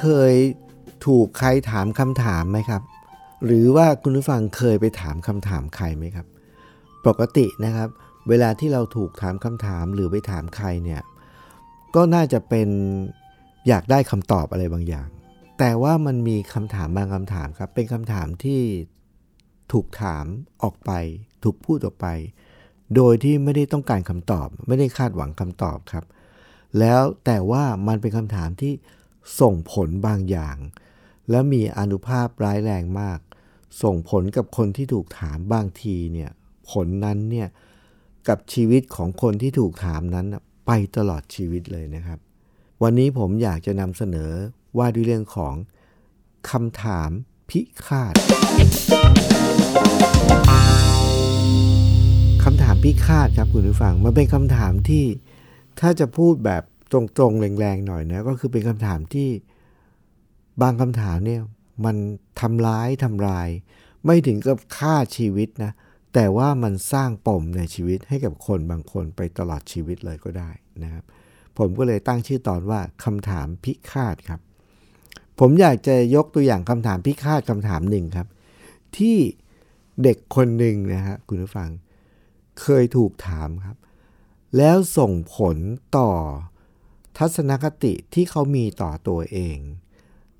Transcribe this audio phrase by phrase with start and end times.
[0.00, 0.32] เคย
[1.06, 2.82] ถูกใครถามคำถามไหมครับ
[3.44, 6.26] หรือว่าคุณผู้ฟังเคยไปถามคำถามใครไหมครับ
[7.06, 7.88] ปกตินะครับ
[8.28, 11.02] เวลาที่เราถูกถามคำถามหรือไปถามใครเนี่ย
[11.94, 12.68] ก็น่าจะเป็น
[13.68, 15.08] อยากได้คำตอบอะไรบางอย่าง
[15.58, 18.60] แต่ว่ามันมีคำถามบางคำถามครับ เป็นคำถามที่
[19.72, 20.24] ถูกถาม
[20.62, 20.92] ออกไป
[21.44, 22.06] ถูกพูดออกไป
[22.96, 26.04] โดยที่ไม่ได้ต้องการคำตอบ ไม่ได้คาดหวังคำตอบครับ
[26.78, 28.72] แล้วแต่ว่ามันเป็นคำถามที่
[29.40, 30.56] ส่งผลบางอย่าง
[31.30, 33.18] และมีอนุภาพร้ายแรงมาก
[33.82, 36.30] ส่งผลกับคนที่ถูกถามบางทีเนี่ย
[36.70, 37.48] ผลนั้นเนี่ย
[38.28, 40.26] กับชีวิตของคนที่ถูกถามนั้น
[40.66, 42.18] ไปตลอดชีวิตเลยนะครับ
[42.82, 44.32] วันนี้ผมอยากจะนำเสนอ
[44.78, 45.54] ว่าด้วยเรื่องของ
[46.50, 47.10] คำถาม
[47.50, 48.14] พิฆาต
[52.42, 55.04] คำถามพิฆาตครับคุณผู้ฟัง มันเป็นคำถามที่
[55.80, 59.28] ถ้าจะพูดแบบ ตรงๆแรงๆหน่อยนะก็คือเป็นคำถามที่
[60.62, 61.42] บางคำถามเนี่ย
[61.84, 61.96] มัน
[62.40, 63.48] ทำร้ายทำลาย
[64.06, 65.72] ไม่ถึงกับฆ่าชีวิตนะ
[66.14, 70.50] แต่ว่ามันสร้างปมในชีวิตให้กับคนบางคนไปตลอดชีวิตเลยก็ได้
[70.82, 71.04] นะครับ
[71.58, 74.40] ผมก็เลยตั้งชื่อตอนว่าคำถามพิฆาตครับ
[75.38, 78.28] ผมอยากจะยกตัวอย่างคำถามพิฆาตคำถามหนึ่งครับ
[78.96, 79.16] ที่
[80.02, 81.70] เด็กคนหนึ่งนะฮะคุณผู้ฟัง
[82.60, 83.76] เคยถูกถามครับ
[84.56, 85.56] แล้วส่งผล
[85.98, 86.10] ต่อ
[87.18, 89.58] ทัศนคติที่เขามีต่อตัวเอง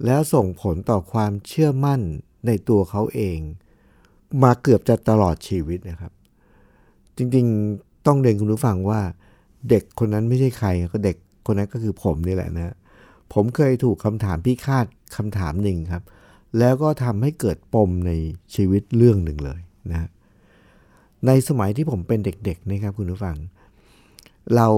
[0.04, 2.00] แล้วส่งผลต่อความเชื่อมั่น
[2.46, 3.38] ในตัวเขาเอง
[4.42, 6.12] มาเกือบจะตลอดชีวิตนะครับ
[7.16, 9.00] จริงๆต้องเรียนคุณผู้ฟังว่า
[9.68, 11.16] เด็กคนนั้นไม่ใช่ใครก็เด็ก
[11.46, 12.74] คนนั้นก็คือผมนี่แหละนะ
[13.32, 16.02] ผมเคยถูกคำถามพิฆาตคำถามหนึ่งครับ
[16.58, 18.12] แล้วก็ทำให้เกิดปมใน
[18.54, 19.60] ชีวิตเรื่องหนึ่งเลย
[19.90, 20.08] นะ
[21.26, 23.36] ในสมัยที่ผมเป็นเด็กๆนะครับคุณผู้ฟัง
[24.56, 24.68] เรา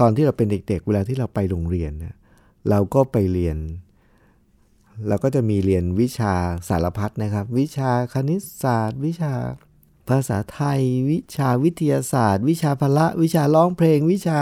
[0.00, 2.14] ตอนที่เราเป็นเด็กๆ เวลาที่เราไปโรงเรียนเนี่ย
[2.70, 3.56] เราก็ไปเรียน
[5.08, 6.34] เราก็จะมีเรียนวิชา
[6.68, 9.32] สารพัดนะครับ วิชาคณิตศาสตร์ วิชา
[10.08, 14.40] ภาษาไทย วิชาวิทยาศาสตร์ วิชาพละวิชาร้องเพลง วิชา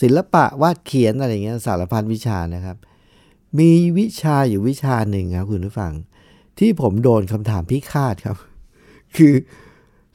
[0.00, 2.76] ศิลปะวาดเขียนอะไรเงี้ยสารพัดวิชานะครับ
[3.58, 5.92] มีวิชาอยู่วิชาหนึ่งครับคุณผู้ฟัง
[6.58, 8.36] ที่ผมโดนคำถามพิฆาตครับ
[9.16, 9.34] คือ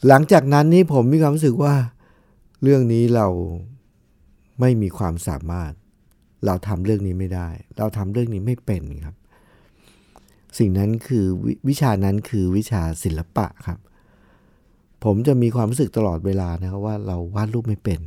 [0.08, 1.76] หลังจากนั้นนี่ผมมีความรู้สึกว่า
[2.64, 3.28] เรื่องนี้เรา
[4.62, 5.72] ไม่มีความสามารถ
[6.46, 9.16] เราทำเรื่องนี้ไม่ได้ เราทำเรื่องนี้ไม่เป็นครับ
[10.60, 13.80] สิ่งนั้นคือววิชานั้นคือวิชาศิลปะครับ
[15.04, 18.02] ผมจะมีความรู้สึกตลอดเวลานะครับว่าเราวาดรูปไม่เป็น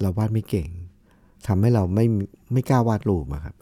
[0.00, 0.68] เราวาดไม่เก่ง
[1.46, 2.06] ทำให้เราไม่
[2.52, 3.54] ไม่กล้าวาดรูปครับ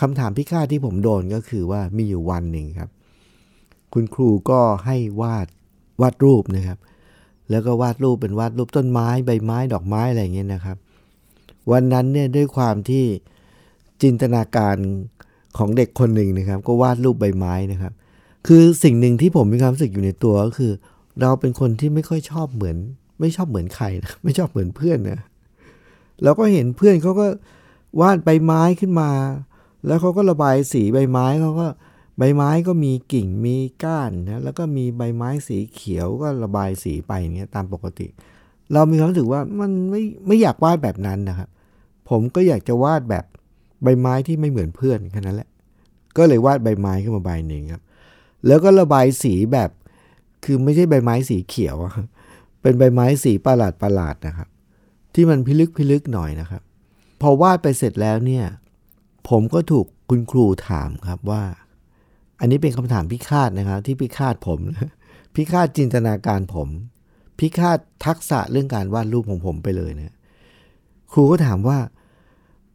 [0.00, 2.90] คำถามพิฆาตที่ผมโดนก็คือว่ามีอยู่วันหนึ่งครับ
[3.92, 5.46] คุณครูก็ให้วาด
[6.00, 6.78] วาดรูปนะครับ
[7.50, 10.78] แล้วก็วาดรูปเป็นวาดรูปต้นไม้ใบไม้ดอกไม้อะไรเงี้ยนะครับ
[11.70, 13.04] วันนั้นเนี่ยด้วยความที่
[14.02, 14.76] จินตนาการ
[15.58, 17.92] ของเด็กคนหนึ่งนะครับ ก็วาดรูปใบไม้นะครับ
[18.46, 20.72] คือสิ่งหนึ่งที่ผมมีความรู้สึกอยู่ในตัวก็คือ
[21.20, 22.76] เราเป็นคนที่ไม่ค่อยชอบเหมือน
[23.20, 25.20] ไม่ชอบเหมือนใครนะไม่ชอบเหมือนเพื่อนนะ
[26.22, 27.26] เราก็เห็นเพื่อนเขาก็
[28.00, 29.10] วาดใบไม้ขึ้นมา
[29.86, 31.66] แล้วเขาก็ระบายสีใบไม้เขาก็
[32.18, 38.06] ใบไม้ก็มีกิ่งมีก้านนะแล้วก็มีใบไม้สีเขียวก็ระบายสีไปอย่างเงี้ยตามปกติ
[38.72, 41.48] เรามีความรู้สึกว่ามันไม่ไม่อยากวาดแบบนั้นนะครับ
[42.08, 43.24] ผมก็อยากจะวาดแบบ
[43.82, 45.48] ใบไม้ที่ไม่เหมือนเพื่อนแค่นั้นแหละ
[46.16, 47.82] ก็เลยวาดใบไม้ขึ้นมาใบหนึ่งครับ
[48.46, 49.70] แล้วก็ระบายสีแบบ
[50.44, 51.92] คือไม่ใช่ใบไม้สีเขียวอะ
[52.62, 54.48] เป็นใบไม้สีประหลาดประหลาดนะครับ
[55.14, 56.62] ที่มันพิลึกพิลึกหน่อยนะครับ
[57.20, 58.44] พอวาดไปเสร็จแล้วเนี่ย
[59.28, 61.42] ผมก็ถูกคุณครูถามครับว่า
[62.40, 64.90] อันนี้เป็นคำถามพิฆาตนะครับ ที่พิฆาตผมนะ
[65.34, 66.68] พิฆาตจินตนาการผม
[67.38, 70.14] พิฆาตทักษะเรื่องการวาดรูปของผมไปเลยเนะ
[71.12, 71.78] ครูก็ถามว่า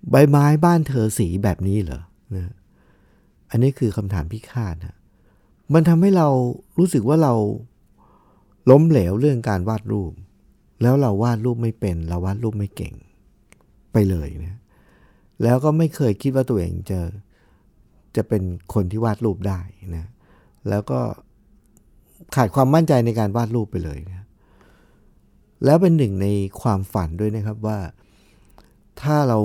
[0.09, 2.01] ใบไม้บ้านเธอสีแบบนี้เหรอ
[2.35, 2.53] นะ
[3.49, 4.95] อันนี้คือคำถามพิฆาตนะ
[5.73, 6.27] มันทำให้เรา
[6.77, 7.33] รู้สึกว่าเรา
[8.69, 10.11] ล้มเหลวเรื่องการวาดรูป
[10.81, 12.93] แล้วเราวาดรูปไม่เป็น เราวาดรูปไม่เก่ง
[13.93, 14.59] ไปเลยนะ
[15.43, 16.99] แล้วก็ไม่เคยคิดว่าตัวเองจะ
[18.15, 19.59] จะเป็นคนที่วาดรูปได้
[19.95, 20.05] นะ
[20.69, 20.99] แล้วก็
[22.35, 24.25] ขาดความมั่นใจในการวาดรูปไปเลยนะ
[25.65, 26.27] แล้วเป็นหนึ่งใน
[26.61, 27.79] ความฝันด้วยนะครับว่า
[29.01, 29.39] ถ้าเรา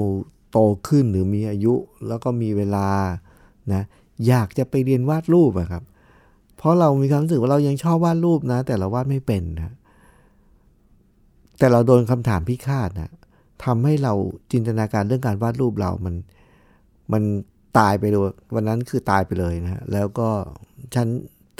[0.50, 0.58] โต
[0.88, 1.74] ขึ้นหรือมีอายุ
[2.08, 2.88] แล้วก็มีเวลา
[3.72, 3.82] นะ
[4.28, 5.82] อยากจะไปเรียนวาดรูปอะครับ
[6.56, 9.74] เพราะเรามีความรู้สึกว่าเรายังชอบวาดรูปนะ แต่เราวาดไม่เป็นนะ
[11.58, 13.10] แต่เราโดนคำถามพิฆาตนะ
[13.64, 14.12] ทำให้เรา
[14.52, 16.14] จินตนาการเรื่องการวาดรูปเรามัน
[17.12, 17.22] มัน
[17.78, 18.20] ตายไปเลย
[18.54, 20.28] วันนั้นคือตายไปเลยนะแล้วก็
[20.94, 21.08] ฉัน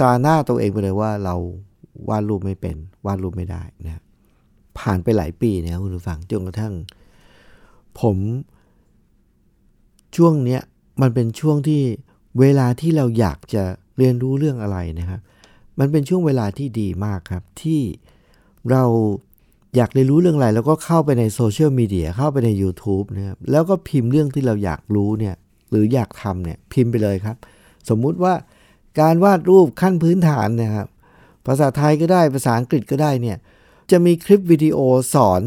[0.00, 1.35] ตาหน้าตัวเองไปเลยว่าเรา
[2.08, 2.76] วาดรูปไม่เป็น
[3.06, 4.02] วาดรูปไม่ได้นะ
[4.79, 6.75] ผ่านไปหลายปีนะคุณผู้ฟังจนกระทั่ง
[8.00, 8.17] ผม
[10.16, 10.60] ช่วงเนี้ย
[11.00, 11.82] มันเป็นช่วงที่
[12.40, 13.62] เวลาที่เราอยากจะ
[13.99, 15.20] เรียนรู้เรื่องอะไรนะครับ
[15.78, 17.81] มันเป็นช่วงเวลาที่ดีมากครับ ที่
[18.70, 18.84] เรา
[19.76, 25.34] อยากเรียนรู้เรื่องอะไรแล้วก็เข้าไปในโซเชียลมีเดียเข้าไปใน YouTube นะครับแล้วก็พิมพ์เรื่องที่เราอยากรู้เนี่ย
[25.70, 27.37] หรืออยากทำเนี่ยพิมพ์ไปเลยครับ
[27.88, 28.34] สมมุติว่า
[29.00, 30.87] การวาดรูปขั้นพื้นฐานนะครับ
[31.46, 33.37] ภาษาไทยก็ได้ภาษาอังกฤษก็ได้เนี่ย
[33.90, 34.78] จะมีคลิปวิดีโอ
[35.14, 35.43] สอน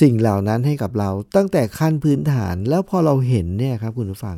[0.00, 4.36] สิ่งเหล่านั้นให้กับเราตั้งแต่ขั้นพื้นฐานแล้วพอเราเห็นเนี่ยครับคุณผู้ฟัง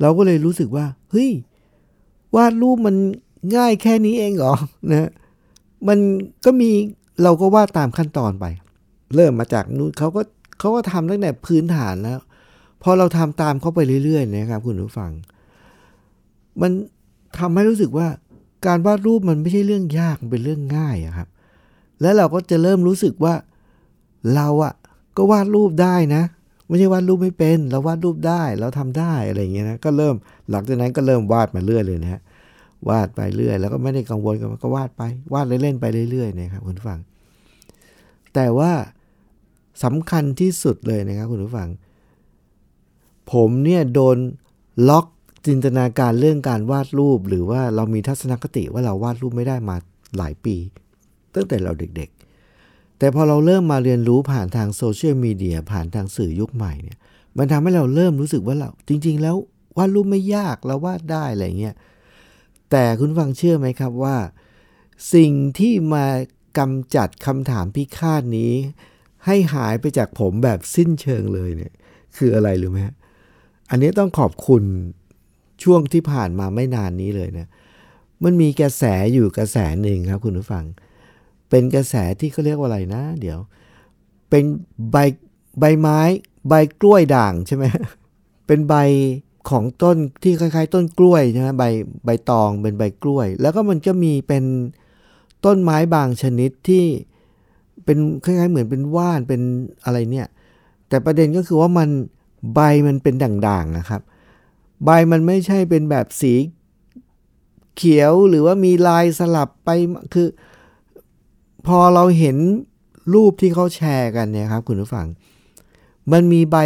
[0.00, 1.30] เราก็เลยรู้สึกว่าเฮ้ย
[2.36, 2.96] วาดรูปมัน
[3.56, 4.54] ง่ายแค่นี้เองเหรอ
[4.90, 5.10] นะ
[5.88, 5.98] มัน
[6.44, 6.70] ก็มี
[7.22, 8.44] เราก็วาดตามขั้นตอนไป
[9.14, 10.22] เริ่มมาจากนู้นเขาก็
[10.58, 12.18] เขาก็ทำตั้งแต่พื้นฐานแล้ว
[12.82, 15.12] พอเราทำตามเขาไปเรื่อยๆนะครับ คุณผู้ฟัง
[16.62, 16.72] มัน
[17.38, 18.08] ทำให้รู้สึกว่า
[18.66, 21.28] การวาดรูปมันไม่ใช่เรื่องยากเป็นเรื่องง่ายอะครับ
[22.00, 23.34] แล้วเราก็จะเริ่มรู้สึกว่า
[24.34, 24.74] เราอะ
[25.16, 26.22] ก็วาดรูปได้นะ
[26.66, 30.14] ไม่ใช่วาดรูปไม่เป็น เราวาดรูปได้ เราทำได้อะไรอย่างเงี้ยนะ ก็เริ่ม
[30.50, 32.20] หลังจากนั้นก็เริ่มวาดมาเรื่อยเลยนะฮะ
[32.88, 35.02] วาดไปเรื่อย แล้วก็ไม่ได้กังวลกับมันก็วาดไป
[35.34, 37.00] วาดเล่นๆไปเรื่อยๆนะครับคุณผู้ฟัง
[38.34, 38.72] แต่ว่า
[39.84, 41.68] สำคัญที่สุดเลยนะครับคุณผู้ฟัง
[43.32, 44.18] ผมเนี่ยโดน
[44.88, 45.06] ล็อก
[45.46, 49.76] จินตนาการเรื่องการวาดรูป หรือว่าเรามีทัศนคติว่าเราวาดรูปไม่ได้มา
[50.16, 50.56] หลายปี
[51.34, 52.10] ตั้งแต่เราเด็ก
[52.98, 56.98] แต่พอเราเริ่มมาเรียนรู้ผ่านทางโซเชียลมีเดียผ่านทางสื่อยุคใหม่เนี่ย
[57.38, 59.36] มันทำให้เราเริ่มรู้สึกว่าเรา จริง ๆ แล้ว
[59.76, 61.74] วาดรูปไม่ยากเราวาดได้อะไรเงี้ย
[62.70, 64.16] แต่คุณฟังเชื่อไหมครับว่า
[65.14, 66.06] สิ่งที่มา
[66.58, 68.52] กำจัดคำถามพิฆาตนี้
[69.26, 71.72] ให้หายไปจากผมแบบสิ้นเชิงเลยเนี่ย
[72.16, 72.78] คืออะไรหรือไหม
[73.70, 74.62] อันนี้ต้องขอบคุณ
[75.62, 77.48] ช่วงที่ผ่านมาไม่นานนี้เลยนะ
[78.24, 78.84] มันมีกระแส
[79.14, 80.64] อยู่กระแสหนึ่งครับคุณผู้ฟัง
[81.50, 83.38] เป็นกระแสที่เขาเรียกว่าอะไรนะ เดี๋ยว
[84.30, 84.44] เป็น
[84.92, 84.96] ใบ
[85.60, 86.00] ใบไม้
[86.48, 87.64] ใบกล้วยด่างใช่ไหม
[88.46, 88.74] เป็นใบ
[89.50, 91.64] ของต้นที่คล้ายๆ ต้นกล้วยใช่ไหมใบ
[92.04, 94.44] ใบตองเป็นใบกล้วย แล้วก็มันก็มีเป็น
[95.44, 96.84] ต้นไม้บางชนิดที่
[97.84, 99.40] เป็นคล้ายๆเหมือนเป็นว่านเป็น
[99.84, 100.28] อะไรเนี่ย
[100.88, 101.88] แต่ประเด็นก็คือว่ามัน
[102.54, 104.02] ใบมันเป็นด่างๆนะครับ
[104.84, 106.34] ใบมันไม่ใช่เป็นแบบสี
[107.76, 109.70] เขียวหรือว่ามีลายสลับไป
[110.14, 110.26] คือ
[111.66, 112.36] พอเราเห็น
[113.14, 115.06] รูปที่เขาแชร์กันเนี่ยครับ คุณผู้ฟัง
[116.12, 116.56] มันมีใบ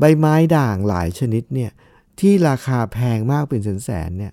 [0.00, 1.70] ใบไม้ด่างหลายชนิดเนี่ย
[2.20, 4.32] ที่ราคาแพงมากเป็นแสนๆเนี่ย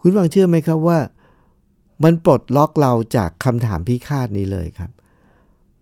[0.00, 0.98] คุณฟังเชื่อไหมครับว่า
[2.04, 4.90] มันปลดล็อกเราจากคำถามพิฆาตนี้เลยครับ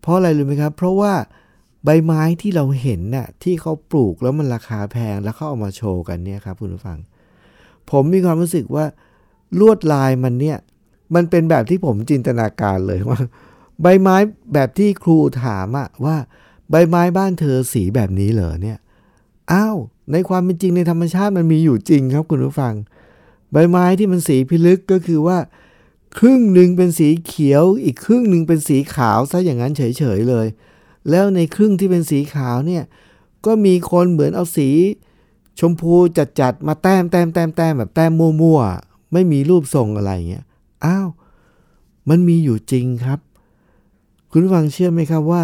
[0.01, 1.13] เพราะอะไรรู้ไหมครับ เพราะว่า
[1.85, 6.99] ใบไม้ที่เราเห็นน่ะที่เขาปลูกแล้วมันราคาแพงแล้วเขาเอามาโชว์กันเนี่ยครับคุณผู้ฟัง
[7.91, 8.85] ผมมีความรู้สึกว่า
[9.61, 10.59] ลวดลายมันเนี่ย
[11.15, 13.21] มันเป็นแบบที่ผมจินตนาการเลยว่า
[13.83, 14.17] ใบไม้
[14.55, 16.17] แบบที่ครูถามอะว่า
[16.71, 18.79] ใบไม้บ้านเธอสีแบบนี้เหรอเนี่ย
[19.53, 19.77] อ้าว
[20.13, 22.75] ในความเป็นจริงในธรรมชาติมันมีอยู่จริงครับคุณผู้ฟัง
[23.53, 25.39] ใบไม้ที่มันสีพิลึกก็คือว่า
[26.19, 30.47] ครึ่งหนึ่งเป็นสีเขียว อีกครึ่งหนึ่งเป็นสีขาวซะอย่างนั้นเฉยๆเลย
[31.11, 32.83] แล้วในครึ่งที่เป็นสีขาวเนี่ย
[33.47, 34.71] ก็มีคนเหมือนเอาสี
[35.61, 35.95] ชมพู
[36.41, 40.45] จัดๆมาแต้มแต้มแต้มแต้มแบบแต้มมั่วๆไม่มีรูปทรงอะไรเงี้ย
[40.85, 41.09] อ้าว
[42.09, 43.21] มันมีอยู่จริงครับ
[44.31, 45.43] คุณผู้ฟังเชื่อไหมครับว่า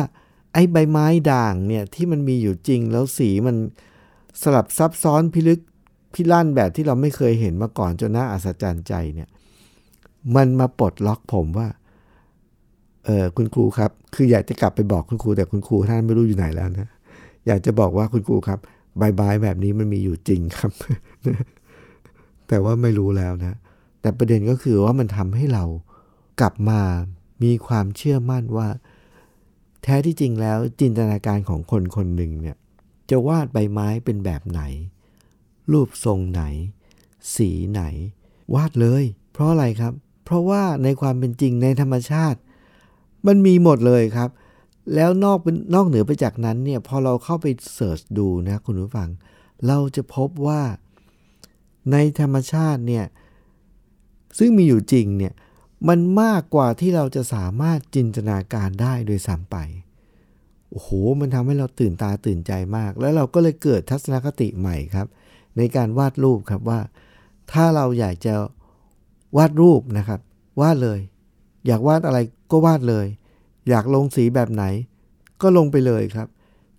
[0.53, 3.57] ไอ้ใบไม้ด่างเนี่ยที่มันมีอยู่จริงแล้วสีมัน
[4.43, 5.61] สลับซับซ้อนพิลึก
[6.15, 9.29] พิลั่นแบบที่เราไม่เคยเห็นมาก่อนจนน่าอัศจรรย์ใจเนี่ย
[10.37, 11.69] มันมาปลดล็อกผมว่า
[13.05, 16.89] เออคุณครูครับ คืออยากจะกลับไปบอกคุณครูแต่คุณครูท่านไม่รู้อยู่ไหนแล้วนะ
[17.47, 18.59] อยากจะบอกว่าคุณครูครับ
[18.99, 20.73] ใบไม้แบบนี้มันมีอยู่จริงครับ
[22.49, 23.57] แต่ว่าไม่รู้แล้วนะ
[24.01, 25.65] แต่ประเด็นก็คือว่ามันทำให้เรา
[26.41, 26.81] กลับมา
[27.43, 28.69] มีความเชื่อมั่นว่า
[29.83, 32.57] แท้ที่จริงแล้วจินตนาการของคนคนหนึ่งเนี่ย
[33.11, 34.61] จะวาดใบไม้เป็นแบบไหน
[35.73, 36.43] รูปทรงไหน
[37.35, 37.83] สีไหน
[38.55, 39.93] วาดเลย เพราะอะไรครับ
[40.25, 42.39] เพราะว่าในความเป็นจริงในธรรมชาติ
[43.27, 44.31] มันมีหมดเลยครับ
[44.95, 49.09] แล้วนอกเป็นนอกเหนือไปจากนั้นเนี่ยพอเราเข้าไปเสิร์ชดูนะคุณผู้ฟัง
[49.67, 50.63] เราจะพบว่า
[51.93, 53.05] ในธรรมชาติเนี่ย
[54.39, 55.35] ซึ่งมีอยู่จริงเนี่ย
[55.89, 59.57] มันมากกว่าที่เราจะสามารถจินตนาการได้โดยซ้ำไป
[60.71, 60.89] โอ้โห
[61.21, 65.07] มันทำให้เราตื่นตาตื่นใจมาก แล้วเราก็เลยเกิดทัศนคติใหม่ครับ
[65.57, 66.81] ในการวาดรูปครับว่า
[67.53, 68.35] ถ้าเราอยากจะ
[69.37, 70.21] วาดรูปนะครับ
[70.61, 70.99] วาดเลย
[71.67, 72.19] อยากวาดอะไร
[72.51, 73.07] ก็วาดเลย
[73.69, 74.65] อยากลงสีแบบไหน
[75.43, 76.29] ก็ลงไปเลยครับ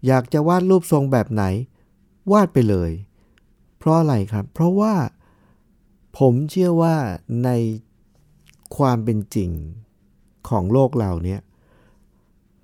[0.07, 1.43] อยากจะวาดรูปทรงแบบไหน
[2.31, 2.91] วาดไปเลย
[3.77, 4.93] เพราะอะไรครับ เพราะว่า
[6.17, 6.95] ผมเชื่อว่า
[7.43, 7.49] ใน
[8.77, 9.49] ความเป็นจริง
[10.49, 11.41] ของโลกเราเนี่ย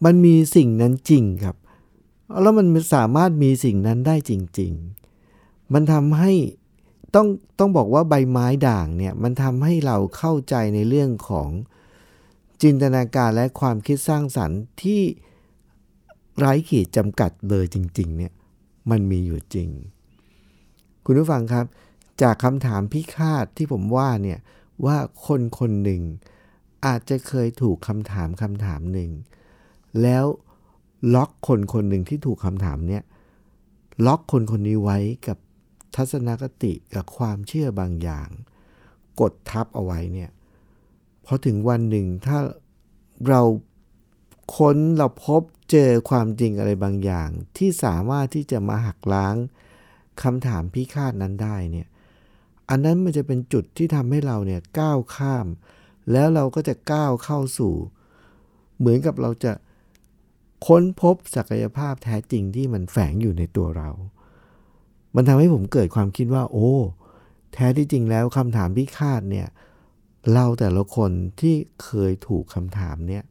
[0.05, 1.55] มันมีสิ่งนั้นจริงครับ
[2.41, 4.71] แล้วมันสามารถมีสิ่งนั้นได้จริง
[5.23, 6.33] ๆ มันทำให้
[7.15, 7.27] ต้อง
[7.59, 11.49] ต้องบอกว่าใบไม้ด่างเนี่ย มันทำให้เราเข้าใจในเรื่องของ
[12.61, 15.01] จินตนาการและความคิดสร้างสรรค์ที่
[16.37, 18.33] ไร้ขีดจำกัดเลยจริง ๆ เนี่ย
[18.89, 19.69] มันมีอยู่จริง
[21.05, 21.65] คุณผู้ฟังครับ
[22.21, 24.39] จากคำถามพิฆาตที่ผมว่าเนี่ย
[24.85, 24.97] ว่า
[25.27, 26.01] คนคนหนึ่ง
[26.85, 29.11] อาจจะเคยถูกคำถามคำถามหนึ่ง
[30.01, 30.25] แล้ว
[31.15, 33.03] ล็อกคนคนหนึ่งที่ถูกคำถามเนี่ย
[34.05, 34.97] ล็อกคนคนนี้ไว้
[35.27, 35.37] กับ
[35.95, 38.29] ทัศนคติกับความเชื่อบางอย่าง
[39.19, 40.31] กดทับเอาไว้เนี่ย
[41.25, 42.37] พอถึงวันหนึ่งถ้า
[43.29, 43.41] เรา
[44.55, 49.35] ค้นเราพบเจอความจริงอะไรบางอย่าง ที่สามารถที่จะมาหักล้าง
[50.23, 51.87] คำถามพิฆาตนั้นได้เนี่ย
[52.69, 55.47] อันนั้นมันจะเป็นจุดที่ทำให้เราเนี่ยก้าวข้าม
[56.11, 57.73] แล้วเราก็จะก้าวเข้าสู่
[58.77, 59.51] เหมือนกับเราจะ
[60.67, 63.89] ค้นพบศักยภาพแท้จริงที่มันแฝงอยู่ในตัวเรา
[65.15, 66.71] มันทำให้ผมเกิดความคิดว่า โอ้
[67.53, 69.47] แท้ที่จริงแล้วคำถามพิฆาตเนี่ย
[70.33, 73.23] เราแต่ละคนที่เคยถูกคำถามเนี่ย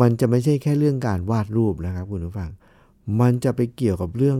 [0.00, 2.50] มันจะไม่ใช่แค่เรื่องการวาดรูปนะครับคุณผู้ฟัง
[3.20, 4.38] มันจะไปเกี่ยวกับเรื่อง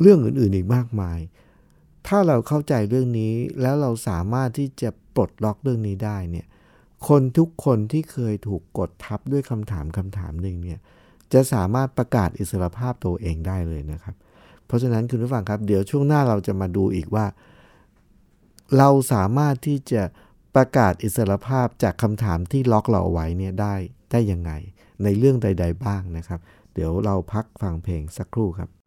[0.00, 1.18] เรื่องอื่นๆอีกมากมาย
[2.06, 6.46] ถ้าเราเข้าใจเรื่องนี้แล้วเราสามารถที่จะปลดล็อกเรื่องนี้ได้เนี่ย
[7.08, 10.78] คนทุกคนที่เคยถูกกดทับด้วยคำถามคำถามหนึ่งเนี่ย
[11.32, 14.14] จะสามารถประกาศอิสรภาพตัวเองได้เลยนะครับ
[14.66, 17.26] เพราะฉะนั้นคุณผู้ฟังครับ เดี๋ยวช่วงหน้าเราจะมาดูอีกว่า
[18.78, 20.02] เราสามารถที่จะ
[20.54, 23.74] ประกาศอิสรภาพจากคำถามที่ล็อกเราไว้เนี่ยได้
[24.12, 24.52] ได้ยังไง
[25.02, 26.40] ในเรื่องใด ๆ บ้างนะครับ
[26.74, 28.70] เดี๋ยวเราพักฟังเพลงสักครู่ครับ「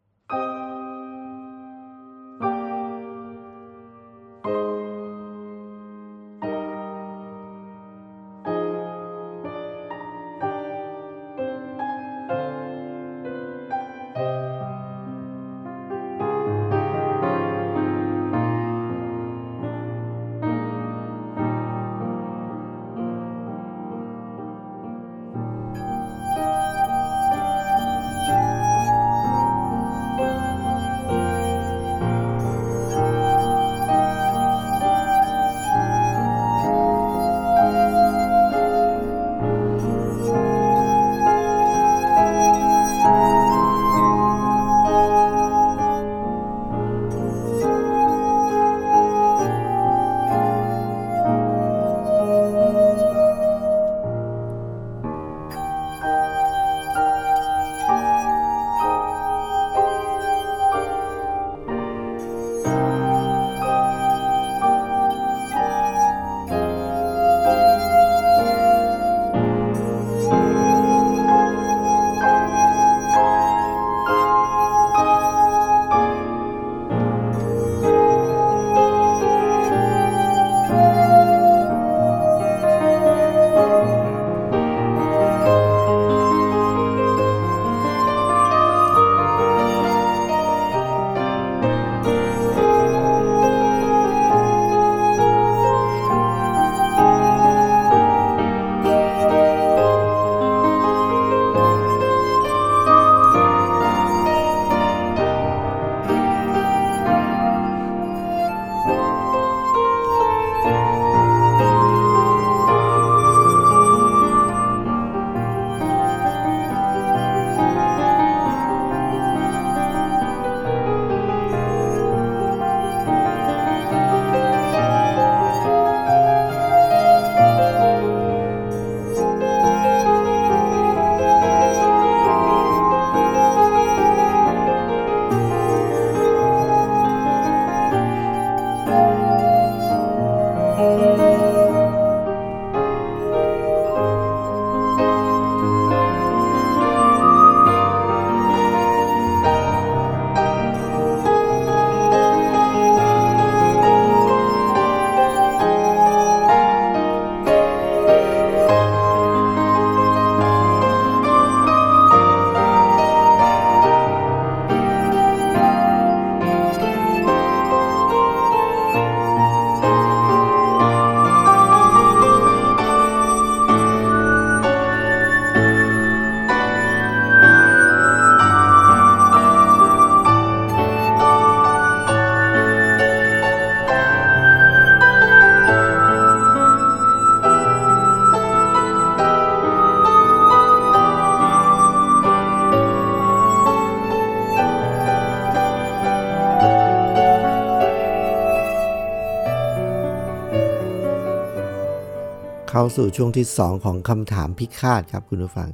[202.96, 205.68] สู่ช่วงที่ 2 ของคำถามพิฆาตครับคุณผู้ฟัง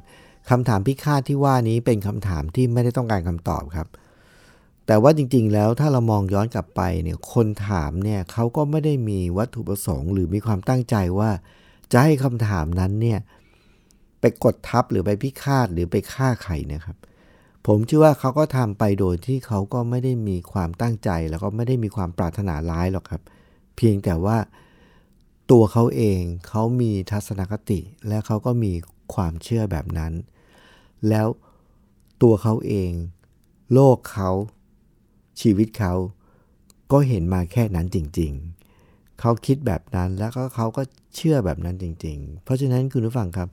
[0.50, 3.88] คำถามพิฆาตที่ว่านี้เป็นคำถามที่ไม่ได้ต้องการคำตอบครับ
[4.87, 11.30] แต่ว่าจริงๆ แล้วถ้าเรามองย้อนกลับไปเนี่ยคนถามเนี่ยเขาก็ไม่ได้มีวัตถุประสงค์ หรือมีความตั้งใจว่า
[11.92, 13.18] จะให้คำถามนั้นเนี่ย
[14.21, 16.97] ไปกดทับหรือไปพิฆาตหรือไปฆ่าใครนะครับ
[17.66, 23.23] ผมเชื่อว่าเขาก็ทำไปโดยที่เขาก็ไม่ได้มีความตั้งใจ แล้วก็ไม่ได้มีความปรารถนาร้ายหรอกครับ
[23.76, 24.37] เพียงแต่ว่า
[25.50, 28.72] ตัวเขาเองเขามีทัศนคติ และเขาก็มี
[29.14, 30.12] ความเชื่อแบบนั้น
[31.08, 31.26] แล้ว
[32.22, 32.90] ตัวเขาเอง
[33.72, 34.30] โลกเขา
[35.40, 35.94] ชีวิตเขา
[36.92, 38.32] ก็เห็นมาแค่นั้นจริง
[38.76, 40.82] ๆ เขาคิดแบบนั้นแล้วก็เขาก็
[41.16, 43.48] เชื่อแบบนั้นจริง ๆ เพราะฉะนั้นคุณผู้ฟังครับ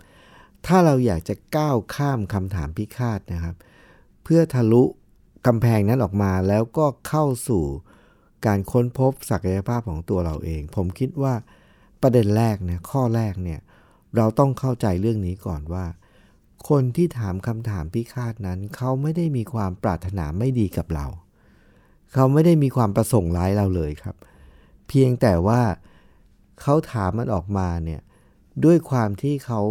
[0.68, 3.56] ถ้าเราอยากจะก้าวข้ามคำถามพิฆาตนะครับ
[4.24, 4.84] เพื่อทะลุ
[5.48, 7.64] กำแพงนั้นออกมาแล้วก็เข้าสู่
[8.46, 11.34] การค้นพบศักยภาพของตัวเราเอง ผมคิดว่า
[12.02, 13.60] ประเด็นแรกเนี่ยข้อแรกเนี่ย
[14.16, 15.86] เราต้องเข้าใจเรื่องนี้ก่อนว่า
[16.70, 21.08] คนที่ถามคำถามพิฆาตนั้น เขาไม่ได้มีความปรารถนาไม่ดีกับเรา
[22.14, 24.16] เขาไม่ได้มีความประสงค์ร้ายเราเลยครับ
[24.88, 25.62] เพียงแต่ว่า
[26.62, 28.02] เขาถามมันออกมาเนี่ย
[28.66, 29.62] ด้วยความที่เขา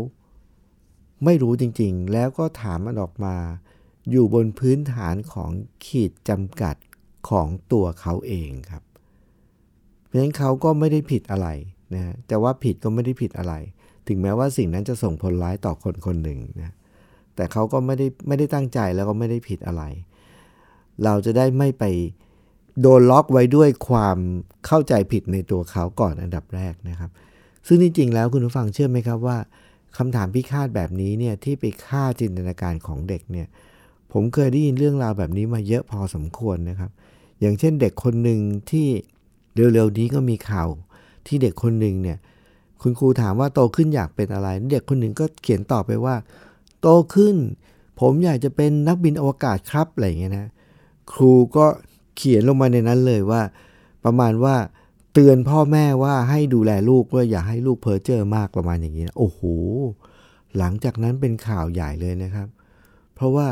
[1.25, 3.37] ไม่รู้จริงๆ แล้วก็ถามมันออกมา
[4.11, 5.51] อยู่บนพื้นฐานของ
[5.87, 6.77] ขีดจำกัด
[7.29, 8.83] ของตัวเขาเองครับ
[10.05, 11.49] เพราะฉะนั้นเขาก็ไม่ได้ผิดอะไร
[11.95, 13.55] นะแต่ว่าผิดก็ไม่ได้ผิดอะไร
[14.09, 16.73] ถึงแม้ว่าสิ่งนั้นจะส่งผลร้ายต่อคนคนหนึ่งนะ
[17.37, 19.83] แต่เขาก็ไม่ได้ไม่ได้ตั้งใจแล้วก็ไม่ได้ผิดอะไร
[21.05, 21.85] เราจะได้ไม่ไป
[22.81, 24.17] โดนล็อกไว้ด้วยความ
[24.67, 27.11] เข้าใจผิดในตัวเขาก่อนอันดับแรกนะครับ
[27.67, 29.39] ซึ่งจริงๆแล้วคุณผู้ฟังเชื่อไหมครับว่า
[29.97, 33.47] คำถามพิฆาตแบบนี้เนี่ยที่ไปฆ่าจินตนาการของเด็กเนี่ย
[34.13, 36.91] ผมเคยได้ยินเรื่องราวแบบนี้มาเยอะพอสมควรนะครับ
[37.41, 38.89] อย่างเช่นเด็กคนหนึ่งที่
[39.55, 40.69] เร็วๆนี้ก็มีข่าว
[41.27, 42.19] ที่เด็กคนหนึ่งเนี่ย
[42.83, 46.15] คุณครูถามว่าโตขึ้นอยากเป็นอะไร เด็กคนหนึ่งก็เขียนตอบไปว่า
[46.81, 47.37] โตขึ้น
[48.01, 50.47] ผมอยากจะเป็นนักบินอวกาศครับอะไรอย่างเงี้ยนะ
[51.13, 51.67] ครูก็
[52.17, 53.43] เขียนลงมาในนั้นเลยว่า
[54.05, 54.57] ประมาณว่า
[55.13, 59.41] เตือนพ่อแม่ว่าให้ดูแลลูกว่าอย่าให้ลูกเพ้อเจ้อมากประมาณอย่างนี้นะโอ้โห
[60.59, 62.49] หลังจากนั้นเป็นข่าวใหญ่เลยนะครับ
[63.15, 63.49] เพราะว่า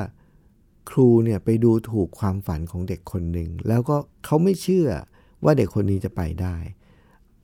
[0.91, 4.89] ครูเนี่ยไปดูถูกความฝันของเด็กคนหนึ่ง แล้วก็เขาไม่เชื่อ
[5.45, 6.57] ว่าเด็กคนนี้จะไปได้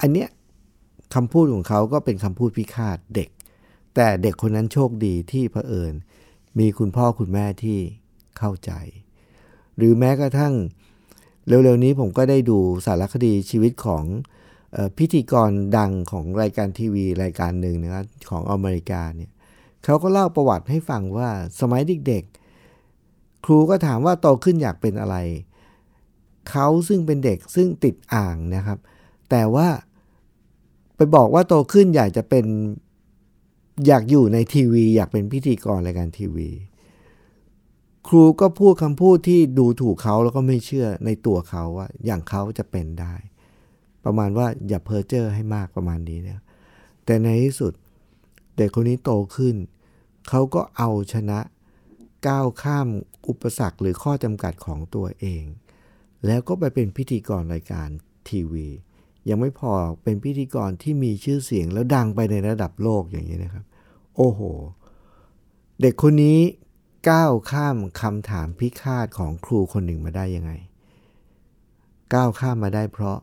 [0.04, 0.30] อันเนี้ย
[1.14, 3.28] คำพูดของเขาก็เป็นคำพูดพิฆาตเด็ก
[3.94, 5.94] แต่เด็กคนนั้นโชคดีที่เผอิญ
[6.58, 7.78] มีคุณพ่อคุณแม่ที่
[8.38, 8.72] เข้าใจ
[9.76, 10.54] หรือแม้กระทั่ง
[11.46, 14.04] เร็วๆนี้ผมก็ได้ดูสารคดีชีวิตของ
[14.76, 19.30] ออพิธีกรดังของรายการทีวีรายการหนึ่งนะครับของอเมริกาเนี่ย
[19.84, 21.28] เขาก็เล่าประวัติให้ฟังว่า
[21.60, 25.16] สมัยเด็กๆ ครูก็ถามว่าโตขึ้นอยากเป็นอะไร
[26.50, 28.78] เขาซึ่งเป็นเด็กซึ่งติดอ่างนะครับ
[29.30, 29.68] แต่ว่า
[30.96, 32.46] ไปบอกว่าโตขึ้นอยากจะเป็น
[33.86, 36.50] อยากอยู่ในทีวี อยากเป็นพิธีกรรายการทีวี
[38.08, 43.14] ครูก็พูดคำพูดที่ดูถูกเขาแล้วก็ไม่เชื่อในตัวเขาว่า อย่างเขาจะเป็นได้
[44.04, 46.40] ประมาณว่าอย่าเพ้อเจ้อให้มากประมาณนี้เนี่ย
[47.04, 47.72] แต่ในที่สุด
[48.56, 49.56] เด็กคนนี้โตขึ้น
[50.28, 51.40] เขาก็เอาชนะ
[52.26, 52.88] ก้าวข้าม
[53.28, 55.44] อุปสรรคหรือข้อจำกัดของตัวเอง
[56.26, 57.88] แล้วก็ไปเป็นพิธีกรรายการ
[58.28, 58.68] ทีวี
[59.28, 63.64] ยังไม่พอเป็นพิธีกรที่มีชื่อเสียงแล้วดังไปในระดับโลกอย่างนี้นะครับ
[64.16, 64.40] โอ้โห
[65.80, 66.38] เด็กคนนี้
[67.10, 70.52] ก้าวข้ามคำถามพิฆาตของครูคนหนึ่งมาได้ยังไง
[72.14, 73.18] ก้าวข้ามมาได้เพราะ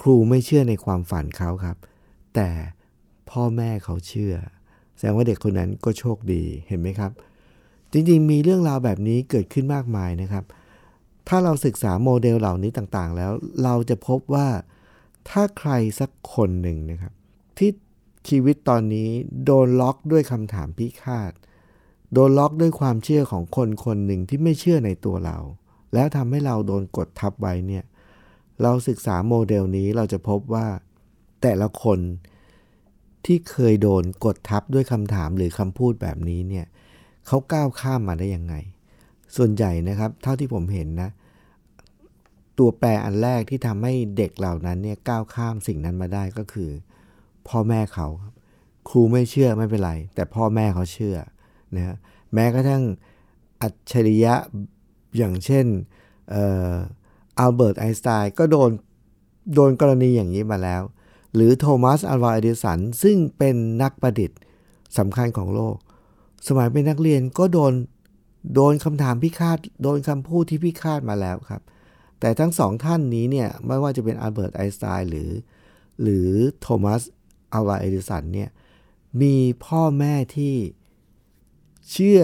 [0.00, 1.76] ครูไม่เชื่อในความฝันเขาครับ
[2.34, 2.48] แต่
[3.30, 4.34] พ่อแม่เขาเชื่อ
[4.96, 7.10] แสดงว่าเด็กคนนั้นก็โชคดีเห็นไหมครับ
[7.92, 10.44] จริงๆ มีเรื่องราวแบบนี้เกิดขึ้นมากมายนะครับ
[11.28, 13.30] ถ้าเราศึกษาโมเดลเหล่านี้ต่างๆ แล้ว
[13.64, 14.46] เราจะพบว่า
[15.30, 17.12] ถ้าใครสักคนหนึ่งนะครับ
[17.58, 17.70] ที่
[18.28, 19.10] ชีวิตตอนนี้
[19.44, 21.32] โดนล็อกด้วยคำถามพิฆาต
[22.12, 25.38] โดนล็อกด้วยความเชื่อของคนคนหนึ่งที่ไม่เชื่อในตัวเรา
[25.94, 27.84] แล้วทำให้เราโดนกดทับไว้เนี่ย
[28.62, 30.66] เราศึกษาโมเดลนี้เราจะพบว่า
[31.42, 31.98] แต่ละคน
[33.24, 36.66] ที่เคยโดนกดทับด้วยคำถามหรือคำพูดแบบนี้เนี่ย
[37.26, 38.54] เขาก้าวข้ามมาได้ยังไง
[39.36, 41.10] ส่วนใหญ่นะครับ เท่าที่ผมเห็นนะ
[42.62, 46.70] ตัวแปรอันแรกที่ทำให้เด็กเหล่านั้นเนี่ยก้าวข้ามสิ่งนั้นมาได้ก็คือ
[47.48, 48.08] พ่อแม่เขา
[48.88, 51.16] ครูไม่เชื่อไม่เป็นไร แต่พ่อแม่เขาเชื่อ
[51.76, 51.96] นะ
[52.34, 52.82] แม้กระทั่ง
[53.62, 54.34] อัจฉริยะ
[55.16, 55.66] อย่างเช่น
[57.38, 58.70] อัลเบิร์ตไอน์สไตน์ก็โดน
[59.54, 60.82] โดนกรณีอย่างนี้มาแล้ว
[61.34, 64.38] หรือโทมัสอัลวาเอดิสันซึ่งเป็นนักประดิษฐ์
[64.98, 65.76] สำคัญของโลก
[66.48, 67.72] สมัยเป็นนักเรียนก็โดน
[68.54, 71.62] โดนคำถามพิฆาต โดนคำพูดที่พิฆาตมาแล้วครับ
[72.22, 75.30] แต่ทั้งสองท่านนี้เนี่ยไม่ว่าจะเป็นอัลเบิร์ตไอน์สไตน์หรือ
[76.02, 76.28] หรือ
[76.60, 77.02] โทมัส
[77.52, 78.50] อัลวาเอดิสันเนี่ย
[79.22, 80.54] มีพ่อแม่ที่
[81.90, 82.20] เชื่อ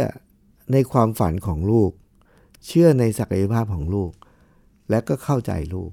[0.72, 1.90] ในความฝันของลูก
[2.66, 4.10] เชื่อในศักยภาพของลูก
[4.90, 5.90] และก็เข้าใจลูก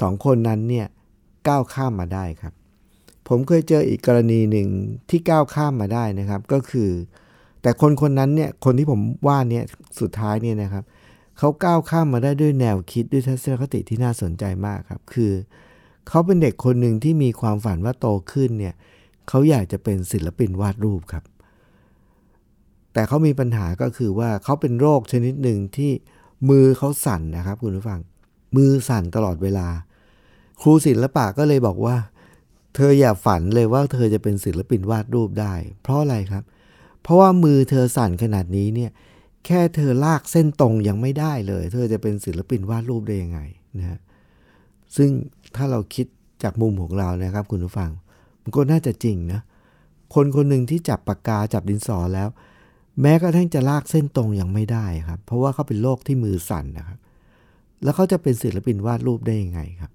[0.00, 0.86] สองคนนั้นเนี่ย
[1.48, 2.54] ก้าวข้ามมาได้ครับ
[3.28, 4.68] ผมเคยเจออีกกรณีหนึ่ง
[5.10, 6.90] ที่ก้าวข้ามมาได้นะครับก็คือ
[7.62, 9.64] แต่คนคนนั้นเนี่ยคนที่ผมว่าเนี่ย
[10.00, 10.84] สุดท้ายเนี่ยนะครับ
[11.38, 15.32] เขาก้าวข้ามมาได้ด้วยแนวคิดด้วยทัศนคติที่น่าสนใจมากครับ คือ
[16.08, 18.74] เขาเป็นเด็กคนหนึ่งที่มีความฝันว่าโตขึ้นเนี่ย
[19.28, 21.24] เขาอยากจะเป็นศิลปินวาดรูปครับ
[22.92, 25.90] แต่เขามีปัญหาก็คือว่าเขาเป็นโรคชนิดหนึ่งที่
[26.48, 28.00] มือเขาสั่นนะครับคุณผู้ฟัง
[28.56, 29.68] มือสั่นตลอดเวลา
[30.60, 31.96] ครูศิลปะก็เลยบอกว่า
[32.74, 36.44] เธออย่าฝันเลยว่าเธอจะเป็นศิลปินวาดรูปได้ เพราะอะไรครับ
[37.02, 38.90] เพราะว่ามือเธอสั่นขนาดนี้เนี่ย
[39.46, 43.40] แค่เธอลากเส้นตรงยังไม่ได้เลย เธอจะเป็นศิลปินวาดรูปได้ยังไง
[43.78, 43.98] นะฮะ
[44.96, 45.10] ซึ่ง
[45.56, 46.06] ถ้าเราคิด
[46.42, 47.90] จากมุมของเรานะครับ คุณผู้ฟัง
[48.42, 49.40] มันก็น่าจะจริงนะ
[50.14, 52.28] คนคนหนึ่งที่จับปากกาจับดินสอแล้ว
[53.00, 56.98] แม้กระทั่งจะลากเส้นตรงยังไม่ได้ครับ เพราะว่าเขาเป็นโรคที่มือสั่นนะครับ
[57.82, 59.92] แล้วเขาจะเป็นศิลปินวาดรูปได้ยังไงครับ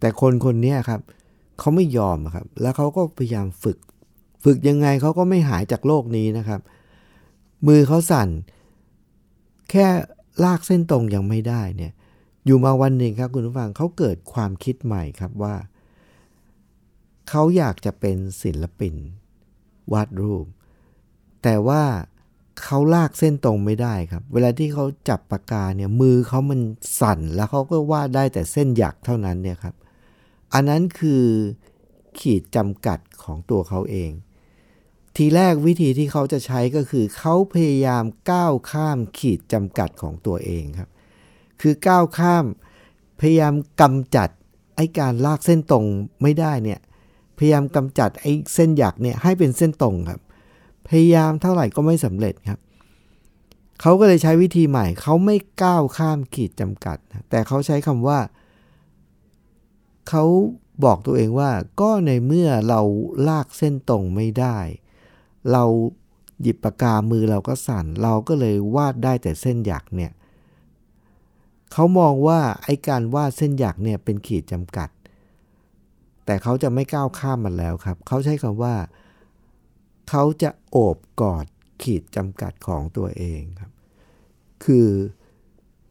[0.00, 1.00] แต่คนคนนี้ครับ
[1.58, 3.78] เขาไม่ยอมครับ แล้วเขาก็พยายามฝึก
[4.44, 6.60] ฝึกยังไงเขาก็ไม่หายจากโรคนี้นะครับ
[7.66, 8.28] มือเขาสั่น
[9.70, 9.86] แค่
[10.44, 11.92] ลากเส้นตรงยังไม่ได้เนี่ย
[12.46, 15.54] อยู่มาวันหนึ่งครับคุณผู้ฟังเขาเกิดความคิดใหม่ครับว่า
[17.28, 18.94] เขาอยากจะเป็นศิลปิน
[19.92, 20.46] วาดรูป
[21.42, 21.82] แต่ว่า
[22.62, 26.60] เขาลากเส้นตรงไม่ได้ครับ เวลาที่เขาจับปากกาเนี่ยมือเขามัน
[27.00, 29.74] สั่นแล้วเขาก็วาดได้แต่เส้นหยักเท่านั้นเนี่ยครับ
[30.52, 31.24] อันนั้นคือ
[32.18, 34.10] ขีดจำกัดของตัวเขาเอง
[35.16, 40.90] ทีแรกวิธีที่เขาจะใช้ก็คือเขาพยายามก้าวข้ามขีดจำกัดของตัวเองครับ
[41.60, 42.44] คือก้าวข้าม
[43.20, 44.28] พยายามกำจัด
[44.76, 45.84] ไอ้การลากเส้นตรง
[46.22, 46.80] ไม่ได้เนี่ย
[47.38, 50.20] พยายามกำจัดไอ้เส้นหยักเนี่ยให้เป็นเส้นตรงครับ
[50.88, 52.60] พยายามเท่าไหร่ก็ไม่สำเร็จครับ
[53.80, 56.98] เขาก็เลยใช้วิธีใหม่เขาไม่ก้าวข้ามขีดจำกัด
[57.30, 58.18] แต่เขาใช้คำว่า
[60.08, 60.24] เขา
[60.84, 61.50] บอกตัวเองว่า
[61.80, 62.80] ก็ในเมื่อเรา
[63.28, 64.58] ลากเส้นตรงไม่ได้
[65.52, 65.64] เรา
[66.42, 70.12] หยิบปากกามือเราก็สั่น เราก็เลยวาดได้แต่เส้นหยักเนี่ย
[71.72, 74.88] เขามองว่าไอ้การวาดเส้นหยักเนี่ยเป็นขีดจำกัด
[76.24, 78.74] แต่เขาจะไม่ก้าวข้ามมันแล้วครับ เขาใช้คำว่า
[80.08, 81.46] เขาจะโอบกอด
[81.82, 83.72] ขีดจำกัดของตัวเองครับ
[84.64, 84.88] คือ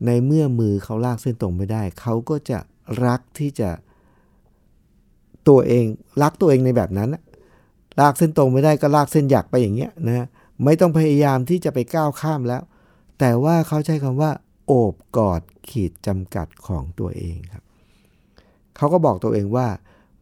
[0.05, 2.59] ในเมื่อมือเขาลากเส้นตรงไม่ได้ เขาก็จะ
[3.05, 3.69] รักที่จะ
[5.47, 5.85] ตัวเอง
[6.21, 7.09] รักตัวเองในแบบนั้น
[7.99, 10.27] ลากเส้นตรงไม่ได้ก็ลากเส้นหยักไปอย่างเงี้ยนะ
[10.63, 12.61] ไม่ต้องพยายามที่จะไปก้าวข้ามแล้ว
[13.19, 14.31] แต่ว่าเขาใช้คำว่า
[14.67, 17.63] โอบกอดขีดจำกัดของตัวเองครับ
[18.77, 19.67] เขาก็บอกตัวเองว่า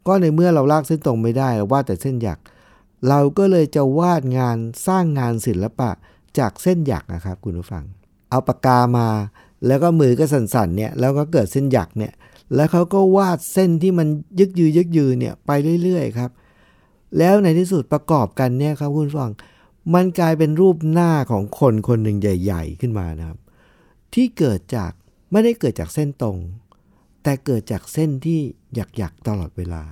[0.07, 2.39] ก็ในเมื่อเราลากเส้นตรงไม่ได้เราวาดแต่เส้นหยัก
[3.09, 4.57] เราก็เลยจะวาดงาน
[4.87, 5.89] สร้างงานศิลปะ
[6.39, 7.83] จากเส้นหยักนะครับ คุณผู้ฟัง
[8.29, 9.07] เอาปากกามา
[9.67, 12.13] แล้วก็มือก็สั่นๆเนี่ยแล้วก็เกิดเส้นหยักเนี่ย
[12.55, 14.07] แล้วเขาก็วาดเส้นที่มัน
[14.39, 15.51] ยึกยือยึกยือเนี่ยไป
[15.83, 16.31] เรื่อยๆครับ
[17.17, 19.31] แล้วในที่สุดประกอบกันเนี่ยครับคุณฟัง
[19.93, 23.39] มันกลายเป็นรูปหน้าของคนคนหนึ่งใหญ่ ๆ ขึ้นมานะครับ
[24.13, 24.91] ที่เกิดจาก
[25.31, 26.37] ไม่ได้เกิดจากเส้นตรง
[27.23, 28.39] แต่เกิดจากเส้นที่
[28.75, 29.83] หยักๆตลอดเวลา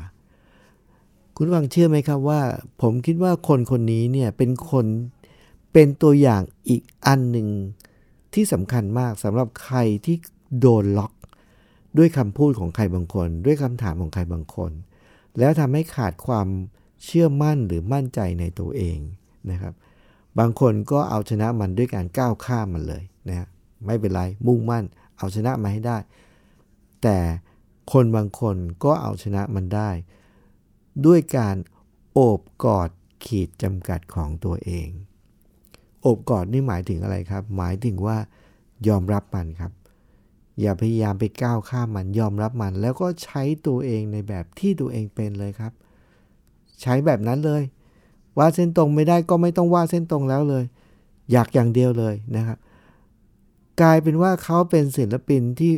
[1.36, 2.41] คุณฟังเชื่อไหมครับว่า
[2.82, 4.86] ผมคิดว่าคนคนนี้เนี่ยเป็นคน
[5.73, 7.47] เป็นตัวอย่างอีกอันหนึ่ง
[8.34, 10.17] ที่สำคัญมากสำหรับใครที่
[10.60, 11.13] โดนล็อก
[11.97, 14.71] ด้วยคำพูดของใครบางคน ด้วยคำถามของใครบางคน
[15.39, 16.47] แล้วทำให้ขาดความ
[17.03, 18.99] เชื่อมั่นหรือมั่นใจในตัวเอง
[19.51, 19.73] นะครับ
[20.39, 23.47] บางคนก็เอาชนะมันด้วยการก้าวข้ามมันเลยนะ
[23.85, 24.85] ไม่เป็นไรมุ่งมั่น
[25.17, 25.97] เอาชนะมาให้ได้
[27.03, 27.17] แต่
[27.91, 29.89] คนบางคนก็เอาชนะมันได้
[31.05, 31.55] ด้วยการ
[32.13, 32.89] โอบกอด
[33.25, 34.88] ขีดจำกัดของตัวเอง
[36.01, 38.17] โอบกอดนี่หมายถึงอะไรครับ หมายถึงว่า
[38.88, 39.71] ยอมรับมันครับ
[40.62, 45.73] อย่าพยายามไปก้าวข้ามมันยอมรับมัน แล้วก็ใช้ตัวเองในแบบที่ตัวเองเป็นเลยครับ
[46.81, 47.63] ใช้แบบนั้นเลย
[48.37, 50.63] วาดเส้นตรงไม่ได้ก็ไม่ต้องวาดเส้นตรงแล้วเลย
[51.31, 52.57] อยากอย่างเดียวเลยนะครับ
[53.81, 55.73] กลายเป็นว่าเขาเป็นศิลปินที่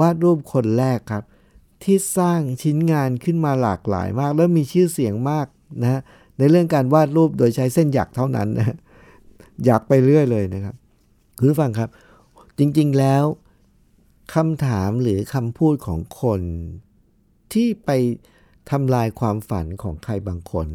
[0.00, 1.24] วาดรูปคนแรกครับ
[1.82, 5.46] ที่สร้างชิ้นงานขึ้นมาหลากหลายมาก แล้วมีชื่อเสียงมาก
[5.82, 6.00] นะ
[6.38, 8.76] ในเรื่องการวาดรูปโดยใช้เส้นหยักเท่านั้นนะ
[9.64, 10.74] อยากไปเรื่อยเลยนะครับ
[11.38, 11.88] คุณผู้ฟังครับ
[12.58, 13.24] จริงๆแล้ว
[14.34, 16.40] คำถามหรือคำพูดของคน
[17.52, 17.90] ที่ไป
[18.70, 20.68] ทำลายความฝันของใครบางคน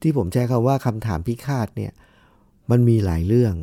[0.00, 1.92] ที่ผมใช้คำว่าคำถามพิฆาตเนี่ย
[2.70, 3.54] มันมีหลายเรื่อง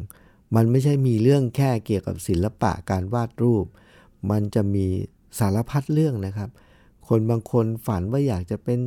[0.55, 3.65] มันไม่ใช่มีเรื่องแค่เกี่ยวกับศิลปะการวาดรูป
[4.31, 4.85] มันจะมี
[5.39, 6.49] สารพัดเรื่องนะครับ
[7.07, 8.79] คนบางคนฝันว่าอยากจะเป็น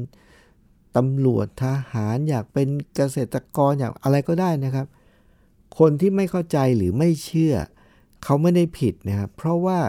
[0.96, 4.86] ตำรวจทหารอยากเป็นเกษตรกรอยากอะไรก็ได้นะครับ
[5.78, 7.54] คนที่ไม่เข้าใจหรือไม่เชื่อ
[8.24, 9.80] เขาไม่ได้ผิดนะครับ เพราะว่า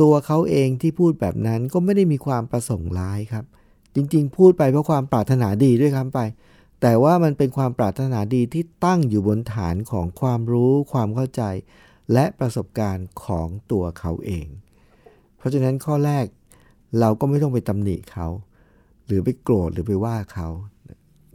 [0.00, 3.44] ตัวเขาเองที่พูดแบบนั้นก็ไม่ได้มีความประสงค์ร้ายครับ
[3.96, 6.20] จริงๆ พูดไปเพราะความปรารถนาดีด้วยครับไป
[6.82, 11.42] แต่ว่ามันเป็นความปรารถนาดีที่ตั้งอยู่บนฐานของความรู้ ความเข้าใจ
[12.12, 14.46] และประสบการณ์ของตัวเขาเอง
[15.36, 16.24] เพราะฉะนั้นข้อแรก
[17.00, 18.26] เราก็ไม่ต้องไปตำหนิเขา
[19.06, 20.48] หรือไปโกรธหรือไปว่าเขา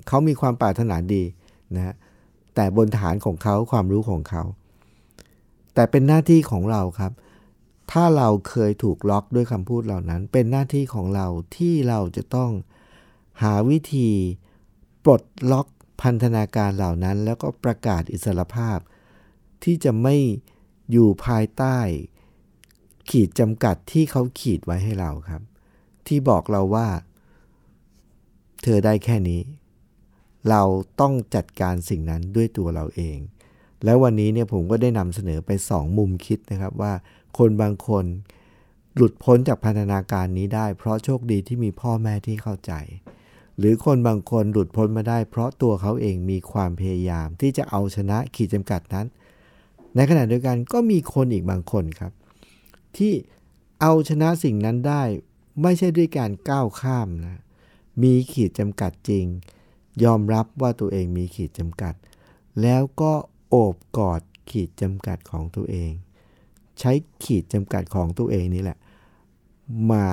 [0.08, 1.24] เขามีความปรารถนาดี
[1.76, 1.96] นะ
[2.56, 4.44] แต่บนฐานของเขาความรู้ของเขา
[5.74, 7.12] แต่เป็นหน้าที่ของเราครับ
[7.92, 11.28] ถ้าเราเคยถูกล็อกด้วยคำพูดเหล่านั้น เป็นหน้าที่ของเรา
[11.58, 12.52] ที่เราจะต้อง
[13.42, 14.10] หาวิธี
[15.04, 15.68] ปลดล็อก
[16.02, 18.78] พันธนาการเหล่านั้น แล้วก็ประกาศอิสรภาพ
[19.64, 20.16] ที่จะไม่
[20.92, 21.78] อยู่ภายใต้
[23.10, 25.42] ขีดจำกัดที่เขาขีดไว้ให้เราครับ
[26.08, 26.88] ที่บอกเราว่า
[28.64, 29.42] เธอได้แค่นี้
[30.50, 30.64] เรา
[31.02, 33.18] ต้องจัดการสิ่งนั้นด้วยตัวเราเอง
[33.84, 36.94] แล้ววันนี้เนี่ยผมก็ได้นำเสนอไป 2 มุมคิดนะครับว่า
[37.38, 38.06] คนบางคน
[38.96, 42.74] หลุดพ้นจากพันธนาการนี้ได้ เพราะโชคดีที่มีพ่อแม่ที่เข้าใจ
[43.58, 49.06] หรือคนบางคนหลุดพ้นมาได้ เพราะตัวเขาเองมีความพยายามที่จะเอาชนะขีดจำกัดนั้น
[49.96, 52.12] ในขณะเดียวกันก็มีคนอีกบางคนครับ
[52.98, 53.14] ที่
[53.82, 55.04] เอาชนะสิ่งนั้นได้
[55.62, 57.42] ไม่ใช่ด้วยการก้าวข้ามนะ
[58.04, 59.26] มีขีดจำกัดจริง
[60.04, 61.94] ยอมรับว่าตัวเองมีขีดจำกัด
[62.62, 63.14] แล้วก็
[63.52, 65.92] โอบกอดขีดจำกัดของตัวเอง
[66.80, 66.92] ใช้
[67.24, 68.78] ขีดจำกัดของตัวเองนี่แหละ
[69.92, 70.06] มา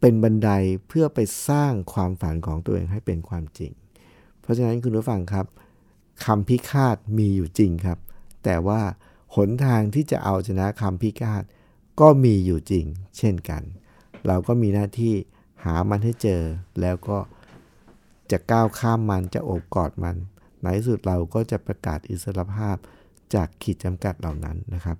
[0.00, 0.50] เป็นบันได
[0.88, 3.72] เพื่อไปสร้างความฝันของตัวเองให้เป็นความจริง
[4.40, 5.46] เพราะฉะนั้นคุณผู้ฟังครับ
[6.24, 7.98] คำพิฆาตมีอยู่จริงครับ
[8.44, 8.80] แต่ว่า
[9.36, 11.42] หนทางที่จะเอาชนะคำพิฆาต
[12.00, 12.86] ก็มีอยู่จริง
[13.18, 13.62] เช่นกัน
[14.26, 15.14] เราก็มีหน้าที่
[15.64, 16.42] หามันให้เจอ
[16.80, 17.18] แล้วก็
[18.30, 20.16] จะก้าวข้ามมันจะโอบกอดมัน
[20.62, 22.76] ในที่สุดเราก็จะประกาศอิสรภาพ
[23.34, 24.96] จากขีดจำกัดเหล่านั้นนะครับ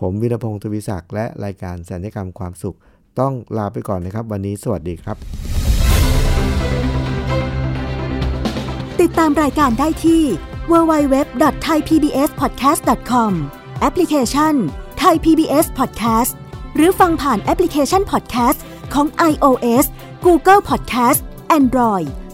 [0.00, 2.76] ผมวิรพงศ์ทวิศักดิ์และรายการสัญญกรรมความสุข
[3.20, 5.16] ต้องลาไปก่อนนะครับ วันนี้สวัสดีครับ
[9.00, 10.22] ติดตามรายการได้ที่
[10.70, 13.32] www.thaipbspodcast.com
[13.80, 14.54] แอปพลิเคชัน
[15.02, 16.32] Thai PBS Podcast
[16.76, 18.58] หรือฟังผ่านแอปพลิเคชัน Podcast
[18.94, 19.84] ของ iOS
[20.26, 21.20] Google Podcast
[21.58, 22.08] Android